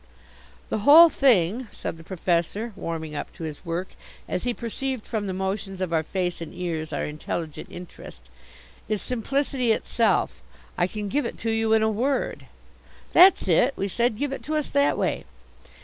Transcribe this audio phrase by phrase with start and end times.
[0.69, 3.89] "The whole thing," said the Professor, warming up to his work
[4.27, 8.21] as he perceived from the motions of our face and ears our intelligent interest,
[8.89, 10.41] "is simplicity itself.
[10.75, 12.47] I can give it to you in a word"
[13.13, 14.17] "That's it," we said.
[14.17, 15.23] "Give it to us that way."